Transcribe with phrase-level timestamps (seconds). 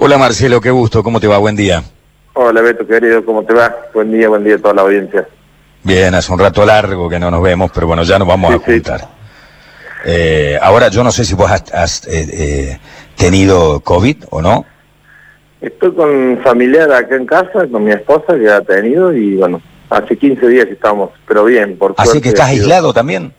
[0.00, 1.38] Hola Marcelo, qué gusto, ¿cómo te va?
[1.38, 1.82] Buen día.
[2.34, 3.74] Hola Beto, querido, ¿cómo te va?
[3.92, 5.26] Buen día, buen día a toda la audiencia.
[5.82, 8.58] Bien, hace un rato largo que no nos vemos, pero bueno, ya nos vamos a
[8.60, 9.08] juntar.
[10.04, 12.78] Eh, ahora, yo no sé si vos has, eh, eh,
[13.16, 14.64] tenido COVID o no.
[15.60, 19.60] Estoy con familiar acá en casa, con mi esposa que ha tenido y bueno,
[19.90, 23.34] hace 15 días que estamos, pero bien, por Así que estás aislado también.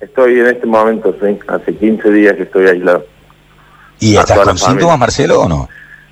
[0.00, 3.04] Estoy en este momento, sí, hace 15 días que estoy aislado.
[3.98, 5.68] ¿Y estás con síntomas, Marcelo, o no?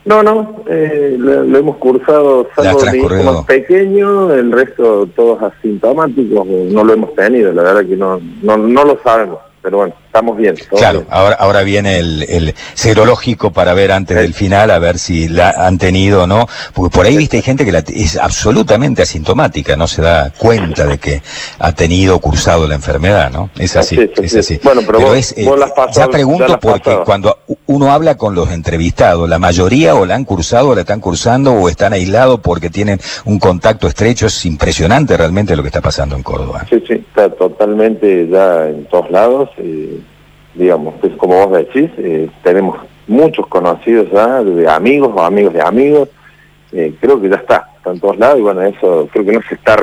[0.08, 6.46] No, no, eh, lo, hemos cursado, salvo mi hijo más pequeño, el resto todos asintomáticos,
[6.46, 10.36] no lo hemos tenido, la verdad que no, no, no lo sabemos pero bueno, estamos
[10.36, 10.54] bien.
[10.76, 15.28] Claro, Ahora, ahora viene el, el serológico para ver antes del final, a ver si
[15.28, 19.76] la han tenido o no, porque por ahí viste hay gente que es absolutamente asintomática,
[19.76, 21.22] no se da cuenta de que
[21.58, 23.50] ha tenido o cursado la enfermedad, ¿no?
[23.58, 24.60] Es así, es así.
[24.62, 25.46] Bueno, pero, es, eh,
[25.92, 27.36] ya pregunto porque cuando
[27.68, 31.52] uno habla con los entrevistados, la mayoría o la han cursado o la están cursando
[31.52, 36.16] o están aislados porque tienen un contacto estrecho, es impresionante realmente lo que está pasando
[36.16, 36.64] en Córdoba.
[36.70, 39.50] Sí, sí, está totalmente ya en todos lados.
[39.58, 40.00] Eh,
[40.54, 45.60] digamos, pues como vos decís, eh, tenemos muchos conocidos ya, de amigos o amigos de
[45.60, 46.08] amigos,
[46.72, 49.40] eh, creo que ya está, está en todos lados y bueno, eso creo que no
[49.46, 49.76] se está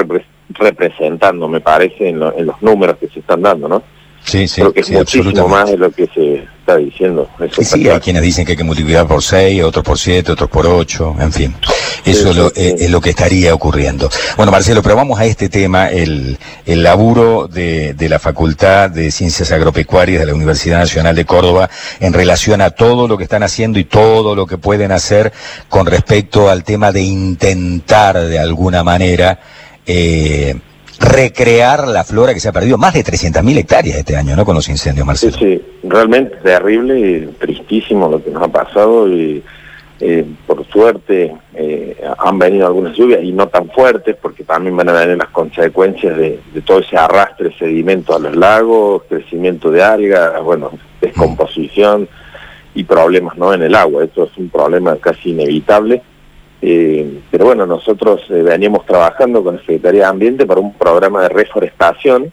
[0.50, 3.84] representando, me parece, en, en los números que se están dando, ¿no?
[4.24, 7.30] Sí, sí, Creo que es muchísimo más de lo que se está diciendo.
[7.40, 10.50] Eso sí, hay quienes dicen que hay que multiplicar por 6, otros por 7, otros
[10.50, 11.56] por 8, en fin.
[12.04, 14.10] Eso eh, es, lo, que estaría ocurriendo.
[14.36, 19.12] Bueno, Marcelo, pero vamos a este tema, el, el laburo de, de la Facultad de
[19.12, 23.44] Ciencias Agropecuarias de la Universidad Nacional de Córdoba en relación a todo lo que están
[23.44, 25.32] haciendo y todo lo que pueden hacer
[25.70, 29.40] con respecto al tema de intentar de alguna manera
[29.86, 30.56] eh,
[31.00, 34.46] recrear la flora que se ha perdido más de 300.000 hectáreas este año, ¿no?
[34.46, 35.38] Con los incendios, Marcelo.
[35.38, 39.44] Sí, sí, realmente terrible y tristísimo lo que nos ha pasado y
[40.02, 44.90] eh, por suerte eh, han venido algunas lluvias y no tan fuertes porque también van
[44.90, 49.82] a venir las consecuencias de, todo ese arrastre de sedimento a los lagos, crecimiento de
[49.82, 52.10] algas, bueno, descomposición
[52.74, 53.54] y problemas ¿no?
[53.54, 54.04] en el agua.
[54.04, 56.02] Esto es un problema casi inevitable
[56.68, 61.22] eh, pero bueno, nosotros eh, veníamos trabajando con la Secretaría de Ambiente para un programa
[61.22, 62.32] de reforestación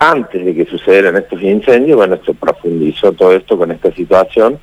[0.00, 1.96] antes de que sucedieran estos incendios.
[1.96, 4.58] Bueno, se profundizó todo esto con esta situación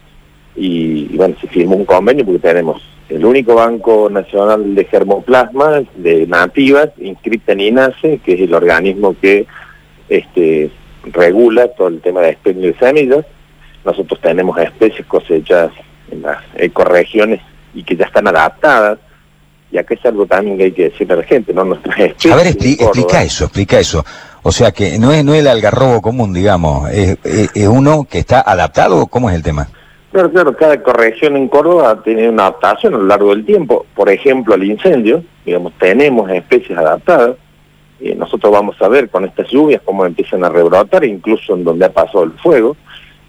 [0.57, 6.27] y, bueno, se firmó un convenio porque tenemos el único Banco Nacional de Germoplasma de
[6.27, 9.47] nativas inscrita en INASE, que es el organismo que
[10.09, 10.69] este,
[11.05, 13.25] regula todo el tema de expendio de semillas.
[13.85, 15.71] Nosotros tenemos especies cosechadas
[16.11, 17.39] en las ecorregiones
[17.73, 18.99] y que ya están adaptadas.
[19.71, 21.63] Y acá es algo también que hay que decirle a la gente, ¿no?
[21.63, 24.03] Nuestras a ver, explica eso, explica eso.
[24.43, 28.19] O sea que no es, no es el algarrobo común, digamos, es, es, uno que
[28.19, 29.67] está adaptado, ¿cómo es el tema?
[30.11, 33.85] Claro, claro, cada corrección en Córdoba tiene una adaptación a lo largo del tiempo.
[33.95, 37.37] Por ejemplo, al incendio, digamos, tenemos especies adaptadas.
[37.99, 41.85] y nosotros vamos a ver con estas lluvias cómo empiezan a rebrotar, incluso en donde
[41.85, 42.75] ha pasado el fuego.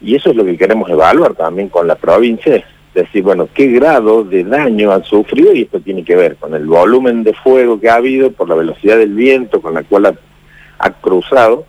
[0.01, 2.65] Y eso es lo que queremos evaluar también con la provincia,
[2.95, 6.67] decir, bueno, qué grado de daño han sufrido y esto tiene que ver con el
[6.67, 10.19] volumen de fuego que ha habido, por la velocidad del viento con la cual
[10.79, 11.65] ha, cruzado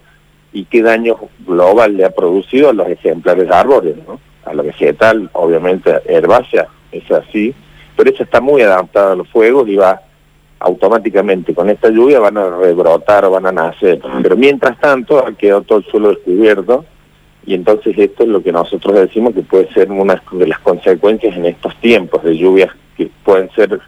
[0.52, 4.20] y qué daño global le ha producido a los ejemplares de árboles, ¿no?
[4.44, 7.54] A la vegetal, obviamente herbácea, es así,
[7.96, 10.02] pero esa está muy adaptada a los fuegos y va
[10.60, 14.02] automáticamente con esta lluvia van a rebrotar o van a nacer.
[14.22, 16.86] Pero mientras tanto ha quedado todo el suelo descubierto
[17.46, 21.36] y entonces esto es lo que nosotros decimos que puede ser una de las consecuencias
[21.36, 23.80] en estos tiempos de lluvias que pueden ser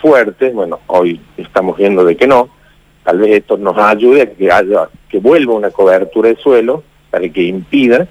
[0.00, 2.48] fuertes, bueno, hoy estamos viendo de que no,
[3.04, 7.42] tal vez esto nos ayude a que que vuelva una cobertura de suelo para que
[7.42, 8.08] impida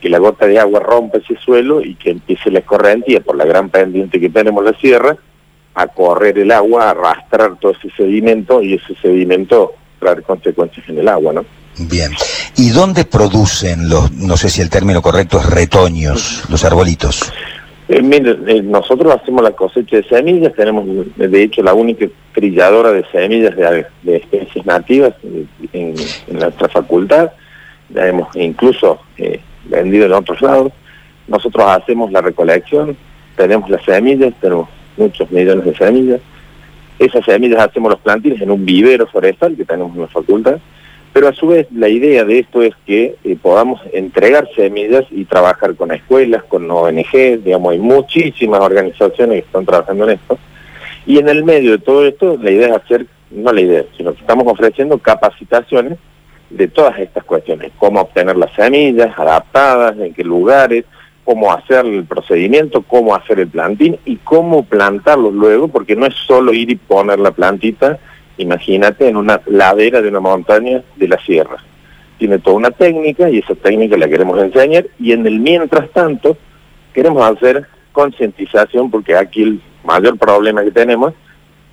[0.00, 3.44] que la gota de agua rompa ese suelo y que empiece la escorrentía por la
[3.44, 5.16] gran pendiente que tenemos la sierra
[5.74, 10.98] a correr el agua, a arrastrar todo ese sedimento y ese sedimento traer consecuencias en
[10.98, 11.44] el agua, ¿no?
[11.90, 12.10] Bien.
[12.58, 17.30] ¿Y dónde producen los, no sé si el término correcto es retoños, los arbolitos?
[17.86, 20.86] Eh, mire, eh, nosotros hacemos la cosecha de semillas, tenemos
[21.16, 25.12] de hecho la única trilladora de semillas de, especies nativas
[25.74, 25.94] en,
[26.28, 27.30] nuestra facultad,
[27.92, 30.72] la hemos incluso eh, vendido en otros lados.
[31.28, 32.96] Nosotros hacemos la recolección,
[33.36, 36.20] tenemos las semillas, tenemos muchos millones de semillas.
[36.98, 40.56] Esas semillas hacemos los plantiles en un vivero forestal que tenemos en la facultad
[41.16, 45.24] pero a su vez la idea de esto es que eh, podamos entregar semillas y
[45.24, 50.38] trabajar con escuelas, con ONG, digamos, hay muchísimas organizaciones que están trabajando en esto.
[51.06, 54.12] Y en el medio de todo esto, la idea es hacer, no la idea, sino
[54.12, 55.96] que estamos ofreciendo capacitaciones
[56.50, 60.84] de todas estas cuestiones, cómo obtener las semillas adaptadas, en qué lugares,
[61.24, 66.14] cómo hacer el procedimiento, cómo hacer el plantín y cómo plantarlos luego, porque no es
[66.26, 67.98] solo ir y poner la plantita,
[68.38, 71.56] imagínate, en una ladera de una montaña de la sierra.
[72.18, 76.36] Tiene toda una técnica y esa técnica la queremos enseñar y en el mientras tanto
[76.92, 81.14] queremos hacer concientización porque aquí el mayor problema que tenemos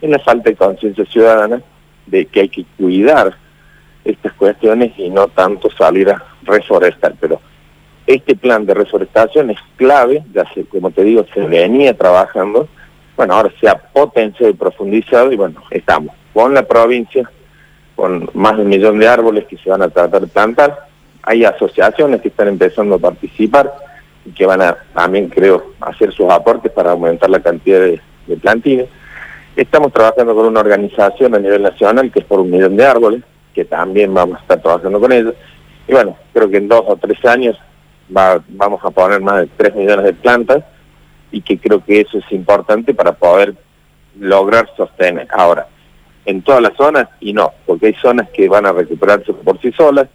[0.02, 1.62] es la falta de conciencia ciudadana
[2.06, 3.38] de que hay que cuidar
[4.04, 7.16] estas cuestiones y no tanto salir a reforestar.
[7.20, 7.40] Pero
[8.06, 12.68] este plan de reforestación es clave, ya se, como te digo, se venía trabajando,
[13.16, 17.30] bueno, ahora se ha potenciado y profundizado y bueno, estamos con la provincia,
[17.96, 20.88] con más de un millón de árboles que se van a tratar de plantar,
[21.22, 23.72] hay asociaciones que están empezando a participar
[24.26, 28.38] y que van a también, creo, hacer sus aportes para aumentar la cantidad de, de
[28.38, 28.88] plantines.
[29.56, 33.22] Estamos trabajando con una organización a nivel nacional que es por un millón de árboles,
[33.54, 35.36] que también vamos a estar trabajando con ellos.
[35.88, 37.58] Y bueno, creo que en dos o tres años
[38.10, 40.64] vamos a poner más de tres millones de plantas
[41.34, 43.54] y que creo que eso es importante para poder
[44.18, 45.28] lograr sostener.
[45.32, 45.68] Ahora,
[46.26, 49.72] en todas las zonas, y no, porque hay zonas que van a recuperarse por sí
[49.74, 50.08] solas,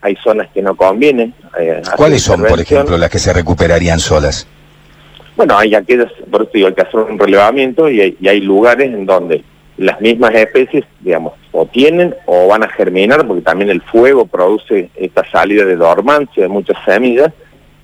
[0.00, 1.34] hay zonas que no convienen.
[1.60, 4.46] Eh, ¿Cuáles son, por ejemplo, las que se recuperarían solas?
[5.36, 9.04] Bueno, hay aquellas, por eso digo, hay que hacer un relevamiento y hay lugares en
[9.04, 9.44] donde
[9.76, 14.90] las mismas especies, digamos, o tienen o van a germinar, porque también el fuego produce
[14.94, 17.32] esta salida de dormancia de muchas semillas,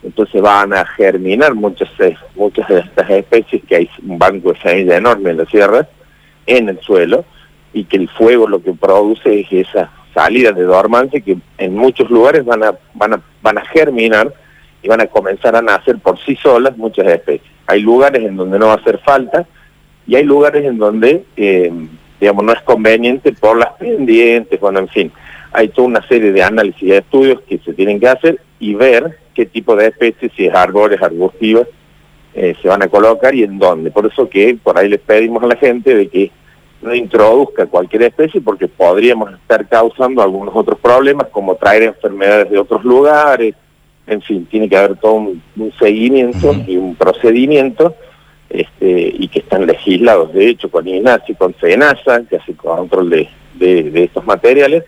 [0.02, 4.60] entonces van a germinar muchas, eh, muchas de estas especies, que hay un banco de
[4.60, 5.88] semillas enorme en la sierra,
[6.46, 7.24] en el suelo,
[7.72, 12.10] y que el fuego lo que produce es esa salida de dormancia que en muchos
[12.10, 14.32] lugares van a, van a, van a germinar
[14.82, 17.50] y van a comenzar a nacer por sí solas muchas especies.
[17.66, 19.46] Hay lugares en donde no va a hacer falta,
[20.06, 21.70] y hay lugares en donde, eh,
[22.18, 25.12] digamos, no es conveniente por las pendientes, bueno, en fin,
[25.52, 29.18] hay toda una serie de análisis y estudios que se tienen que hacer y ver
[29.34, 31.66] qué tipo de especies, si es árboles, arbustivas,
[32.34, 33.90] eh, se van a colocar y en dónde.
[33.90, 36.30] Por eso que por ahí les pedimos a la gente de que
[36.82, 42.58] no introduzca cualquier especie porque podríamos estar causando algunos otros problemas como traer enfermedades de
[42.58, 43.54] otros lugares,
[44.08, 45.42] en fin, tiene que haber todo un,
[45.78, 47.94] seguimiento y un procedimiento
[48.48, 53.28] este, y que están legislados, de hecho, con INASI, con SENASA, que hace control de,
[53.54, 54.84] de, estos materiales,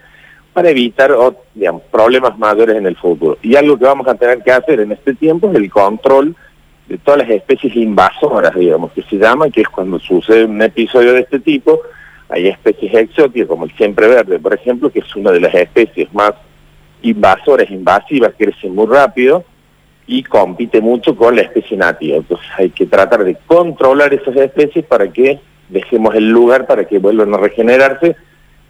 [0.53, 1.13] para evitar
[1.55, 3.39] digamos, problemas mayores en el futuro.
[3.43, 6.35] Y algo que vamos a tener que hacer en este tiempo es el control
[6.89, 11.13] de todas las especies invasoras, digamos, que se llama, que es cuando sucede un episodio
[11.13, 11.81] de este tipo,
[12.29, 16.13] hay especies exóticas, como el siempre verde, por ejemplo, que es una de las especies
[16.13, 16.33] más
[17.03, 19.45] invasoras, invasivas, crece muy rápido,
[20.11, 22.17] y compite mucho con la especie nativa.
[22.17, 25.39] Entonces hay que tratar de controlar esas especies para que
[25.69, 28.17] dejemos el lugar para que vuelvan a regenerarse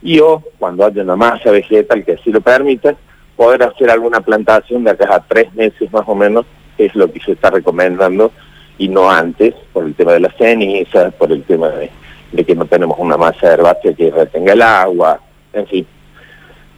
[0.03, 2.95] y o cuando haya una masa vegetal que así lo permita,
[3.37, 6.47] poder hacer alguna plantación de acá a tres meses más o menos,
[6.79, 8.33] es lo que se está recomendando
[8.79, 11.91] y no antes, por el tema de las cenizas, por el tema de,
[12.33, 15.21] de que no tenemos una masa herbácea que retenga el agua,
[15.53, 15.87] en fin.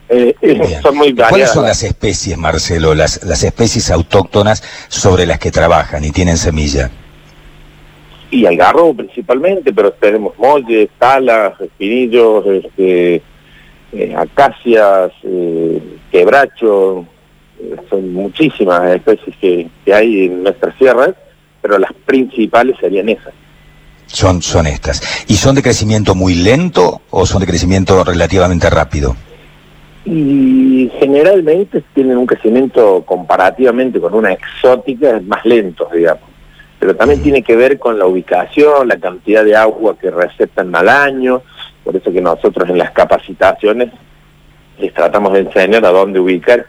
[0.09, 5.39] Eh, eh, son muy ¿Cuáles son las especies, Marcelo, las, las especies autóctonas sobre las
[5.39, 6.91] que trabajan y tienen semilla?
[8.33, 13.21] Y algarro principalmente, pero tenemos molles, talas, espinillos, este,
[13.91, 15.11] eh, acacias,
[16.11, 17.05] quebracho,
[17.89, 21.11] son muchísimas especies que, que hay en nuestras sierras,
[21.61, 23.33] pero las principales serían esas.
[24.07, 25.25] Son, son estas.
[25.27, 29.15] ¿Y son de crecimiento muy lento o son de crecimiento relativamente rápido?
[30.05, 36.32] y generalmente tienen un crecimiento comparativamente con una exótica más lento, digamos.
[36.83, 40.89] Pero también tiene que ver con la ubicación, la cantidad de agua que receptan al
[40.89, 41.41] año,
[41.81, 43.89] por eso que nosotros en las capacitaciones
[44.77, 46.65] les tratamos de enseñar a dónde ubicar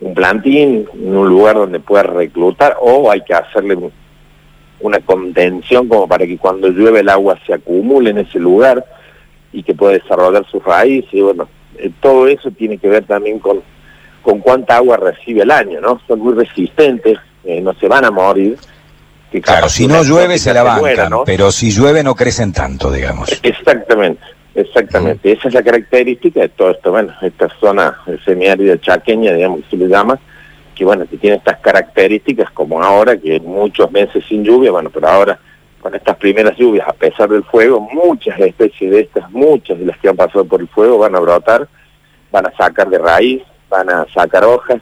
[0.00, 3.76] un plantín, en un lugar donde pueda reclutar, o hay que hacerle
[4.80, 8.82] una contención como para que cuando llueve el agua se acumule en ese lugar
[9.52, 13.38] y que pueda desarrollar sus raíces, y bueno, eh, todo eso tiene que ver también
[13.38, 13.60] con,
[14.22, 16.00] con cuánta agua recibe el año, ¿no?
[16.08, 18.56] Son muy resistentes, eh, no se van a morir.
[19.42, 23.28] Claro, si no llueve se la bancan, pero si llueve no crecen tanto, digamos.
[23.42, 24.22] Exactamente,
[24.54, 25.32] exactamente.
[25.32, 29.76] Esa es la característica de todo esto, bueno, esta zona semiárida chaqueña, digamos, que se
[29.76, 30.18] le llama,
[30.74, 35.08] que bueno, que tiene estas características como ahora, que muchos meses sin lluvia, bueno, pero
[35.08, 35.38] ahora
[35.80, 39.98] con estas primeras lluvias, a pesar del fuego, muchas especies de estas, muchas de las
[39.98, 41.66] que han pasado por el fuego van a brotar,
[42.30, 44.80] van a sacar de raíz, van a sacar hojas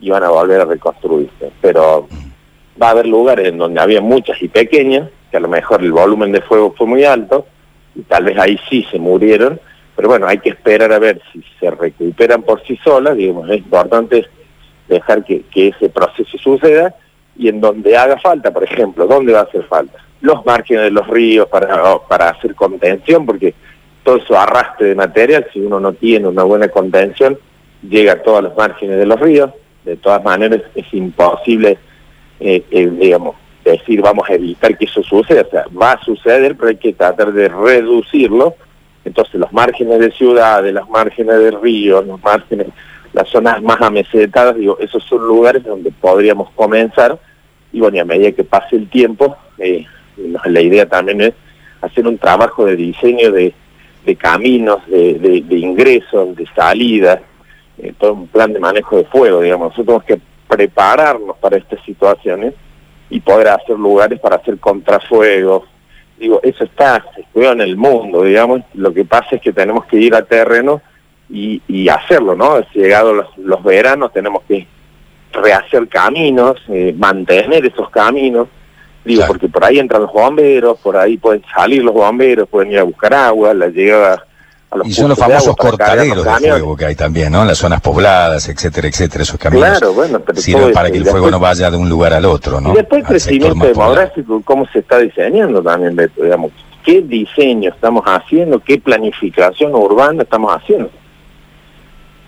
[0.00, 1.52] y van a volver a reconstruirse.
[1.60, 2.08] Pero
[2.80, 5.92] va a haber lugares en donde había muchas y pequeñas, que a lo mejor el
[5.92, 7.46] volumen de fuego fue muy alto,
[7.94, 9.60] y tal vez ahí sí se murieron,
[9.96, 13.58] pero bueno, hay que esperar a ver si se recuperan por sí solas, digamos, es
[13.58, 14.26] importante
[14.88, 16.94] dejar que, que ese proceso suceda,
[17.36, 19.98] y en donde haga falta, por ejemplo, ¿dónde va a hacer falta?
[20.20, 23.54] Los márgenes de los ríos para, para hacer contención, porque
[24.02, 27.38] todo eso arrastre de material, si uno no tiene una buena contención,
[27.88, 29.50] llega a todos los márgenes de los ríos.
[29.84, 31.78] De todas maneras, es imposible,
[32.40, 35.42] eh, eh, digamos, decir vamos a evitar que eso suceda.
[35.42, 38.54] O sea, va a suceder, pero hay que tratar de reducirlo.
[39.04, 42.68] Entonces, los márgenes de ciudades, los márgenes de ríos, los márgenes,
[43.12, 47.18] las zonas más amesetadas, digo, esos son lugares donde podríamos comenzar.
[47.72, 51.34] Y bueno, y a medida que pase el tiempo, eh, la idea también es
[51.80, 53.54] hacer un trabajo de diseño de,
[54.18, 57.20] caminos, de, de, ingresos, de salidas,
[57.78, 59.70] eh, todo un plan de manejo de fuego, digamos.
[59.70, 62.54] Nosotros tenemos que prepararnos para estas situaciones
[63.08, 65.64] y poder hacer lugares para hacer contrafuegos.
[66.18, 68.60] Digo, eso está, se en el mundo, digamos.
[68.74, 70.82] Lo que pasa es que tenemos que ir a terreno
[71.30, 72.60] y, y hacerlo, ¿no?
[72.74, 74.66] Llegado los, los veranos tenemos que
[75.32, 78.48] rehacer caminos, eh, mantener esos caminos
[79.04, 82.78] Digo, porque por ahí entran los bomberos, por ahí pueden salir los bomberos, pueden ir
[82.78, 84.26] a buscar agua, la llegada
[84.70, 87.42] a los Y son los famosos cortaderos de fuego que hay también, ¿no?
[87.42, 89.68] En las zonas pobladas, etcétera, etcétera, esos caminos.
[89.68, 92.60] Claro, bueno, pero sirven para que el fuego no vaya de un lugar al otro,
[92.60, 92.72] ¿no?
[92.72, 96.52] Y después el crecimiento demográfico, cómo se está diseñando también, digamos,
[96.84, 100.90] qué diseño estamos haciendo, qué planificación urbana estamos haciendo.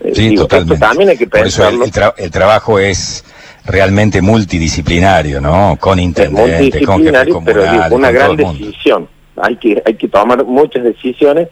[0.00, 0.78] Eh, sí, totalmente.
[0.78, 1.84] También hay que pensarlo.
[2.16, 3.24] el trabajo es
[3.64, 5.76] realmente multidisciplinario, ¿no?
[5.80, 9.08] Con intendentes, con jefes pero una gran decisión.
[9.36, 11.48] Hay que hay que tomar muchas decisiones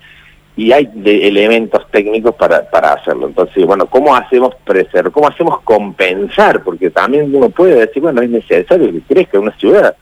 [0.57, 3.29] y hay elementos técnicos para, para hacerlo.
[3.29, 5.13] Entonces, bueno, ¿cómo hacemos preservar?
[5.13, 6.63] ¿Cómo hacemos compensar?
[6.63, 9.97] Porque también uno puede decir, bueno, es necesario que crezca una ciudad.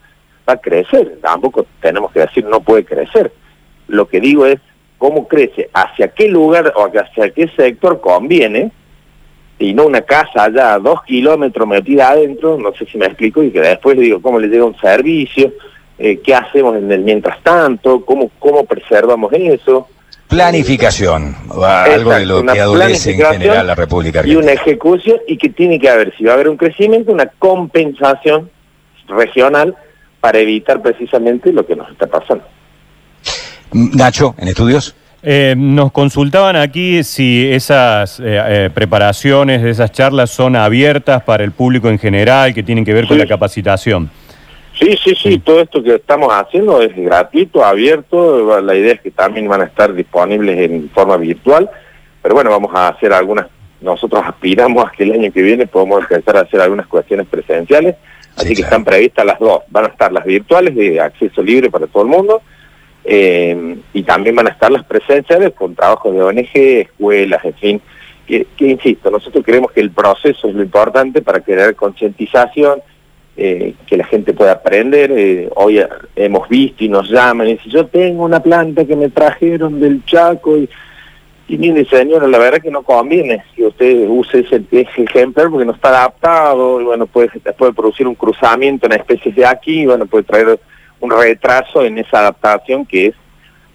[0.49, 1.19] Va a crecer.
[1.21, 3.33] Tampoco tenemos que decir no puede crecer.
[3.87, 4.59] Lo que digo es
[4.97, 8.73] cómo crece, hacia qué lugar o hacia qué sector conviene
[9.59, 13.43] y no una casa allá a dos kilómetros metida adentro, no sé si me explico,
[13.43, 15.52] y que después digo cómo le llega un servicio,
[15.99, 19.88] eh, qué hacemos en el mientras tanto, cómo, cómo preservamos eso.
[20.29, 24.41] Planificación, algo de lo que adolece en general la República Argentina.
[24.41, 27.27] Y una ejecución, y que tiene que haber, si va a haber un crecimiento, una
[27.39, 28.51] compensación
[29.09, 29.75] regional
[30.21, 32.45] para evitar precisamente lo que nos está pasando.
[33.73, 34.95] Nacho, en estudios.
[35.23, 41.51] Eh, nos consultaban aquí si esas eh, eh, preparaciones, esas charlas son abiertas para el
[41.53, 44.11] público en general, que tienen que ver con la capacitación.
[44.79, 49.11] Sí, sí, sí, todo esto que estamos haciendo es gratuito, abierto, la idea es que
[49.11, 51.69] también van a estar disponibles en forma virtual,
[52.23, 53.49] pero bueno, vamos a hacer algunas,
[53.81, 57.97] nosotros aspiramos a que el año que viene podamos empezar a hacer algunas cuestiones presenciales,
[58.37, 61.89] así que están previstas las dos, van a estar las virtuales de acceso libre para
[61.89, 62.41] todo el mundo,
[63.05, 67.83] eh, y también van a estar las presenciales con trabajos de ONG, escuelas, en fin,
[68.29, 72.81] que, insisto, nosotros creemos que el proceso es lo importante para crear concientización,
[73.40, 75.12] eh, que la gente pueda aprender.
[75.14, 75.80] Eh, hoy
[76.16, 80.04] hemos visto y nos llaman y dicen, yo tengo una planta que me trajeron del
[80.04, 80.68] Chaco y,
[81.47, 85.71] y mire señora, la verdad que no conviene que usted use ese, ejemplar porque no
[85.71, 90.07] está adaptado y bueno, puede, puede producir un cruzamiento en especies de aquí y bueno,
[90.07, 90.59] puede traer
[90.99, 93.14] un retraso en esa adaptación que es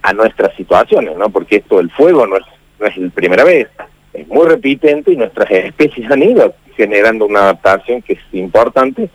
[0.02, 1.30] a nuestras situaciones, ¿no?
[1.30, 2.44] Porque esto del fuego no es,
[2.78, 3.68] no es la primera vez,
[4.12, 9.08] es muy repitente y nuestras especies han ido generando una adaptación que es importante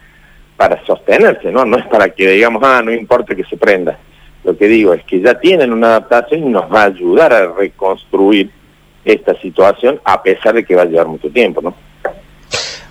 [0.60, 1.64] para sostenerse, ¿no?
[1.64, 3.98] No es para que digamos, ah, no importa que se prenda.
[4.44, 7.54] Lo que digo es que ya tienen una adaptación y nos va a ayudar a
[7.54, 8.52] reconstruir
[9.06, 11.74] esta situación a pesar de que va a llevar mucho tiempo, ¿no?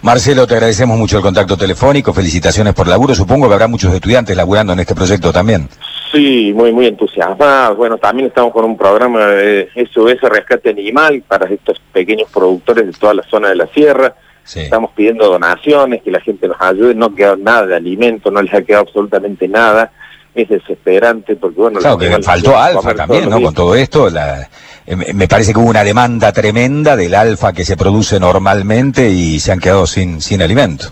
[0.01, 3.93] Marcelo, te agradecemos mucho el contacto telefónico, felicitaciones por el laburo, supongo que habrá muchos
[3.93, 5.69] estudiantes laburando en este proyecto también.
[6.11, 7.77] Sí, muy, muy entusiasmados.
[7.77, 12.93] Bueno, también estamos con un programa de SOS Rescate Animal para estos pequeños productores de
[12.93, 14.15] toda la zona de la sierra.
[14.55, 18.55] Estamos pidiendo donaciones, que la gente nos ayude, no queda nada de alimento, no les
[18.55, 19.93] ha quedado absolutamente nada
[20.35, 24.49] es desesperante porque bueno claro que faltó alfa también no con todo esto la,
[24.89, 29.39] eh, me parece que hubo una demanda tremenda del alfa que se produce normalmente y
[29.39, 30.87] se han quedado sin sin alimento.